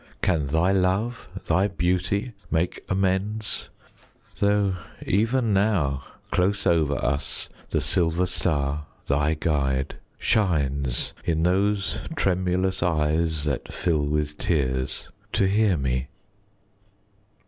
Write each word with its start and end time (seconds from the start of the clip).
Can 0.23 0.47
thy 0.47 0.71
love, 0.71 1.29
Thy 1.45 1.67
beauty, 1.67 2.31
make 2.49 2.83
amends, 2.89 3.69
tho' 4.39 4.73
even 5.05 5.53
now, 5.53 6.03
Close 6.31 6.65
over 6.65 6.95
us, 6.95 7.49
the 7.69 7.81
silver 7.81 8.25
star, 8.25 8.87
thy 9.05 9.35
guide, 9.35 9.97
Shines 10.17 11.13
in 11.23 11.43
those 11.43 11.99
tremulous 12.15 12.81
eyes 12.81 13.43
that 13.43 13.71
fill 13.71 14.07
with 14.07 14.39
tears 14.39 15.09
To 15.33 15.45
hear 15.47 15.77
me? 15.77 16.07